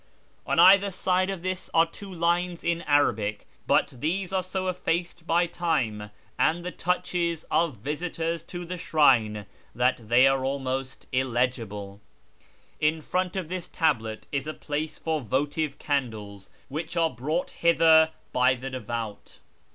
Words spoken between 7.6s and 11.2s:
visitors to the shrine that they are almost